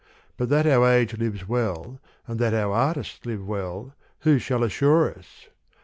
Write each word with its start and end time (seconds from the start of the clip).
But 0.35 0.49
that 0.49 0.65
our 0.65 0.87
age 0.89 1.15
lives 1.19 1.47
well, 1.47 1.99
and 2.25 2.39
that 2.39 2.55
our 2.55 2.73
artists 2.73 3.23
live 3.23 3.45
well, 3.47 3.93
who 4.21 4.39
shall 4.39 4.63
assure 4.63 5.13
us 5.13 5.49